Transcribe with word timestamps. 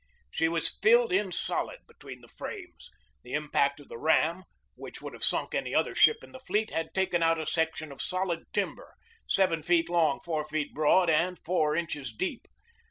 She 0.31 0.47
was 0.49 0.79
filled 0.81 1.13
in 1.13 1.31
solid 1.31 1.81
between 1.87 2.21
the 2.21 2.27
frames. 2.27 2.89
The 3.21 3.33
impact 3.33 3.79
of 3.79 3.87
the 3.87 3.99
ram, 3.99 4.45
which 4.73 4.99
would 4.99 5.13
have 5.13 5.23
sunk 5.23 5.53
any 5.53 5.75
other 5.75 5.93
ship 5.93 6.23
in 6.23 6.31
the 6.31 6.39
fleet, 6.39 6.71
had 6.71 6.95
taken 6.95 7.21
out 7.21 7.37
a 7.37 7.45
section 7.45 7.91
of 7.91 8.01
solid 8.01 8.45
timber 8.51 8.95
seven 9.29 9.61
feet 9.61 9.89
long, 9.89 10.19
four 10.19 10.43
feet 10.43 10.73
broad, 10.73 11.11
and 11.11 11.37
four 11.37 11.75
inches 11.75 12.11
deep. 12.11 12.47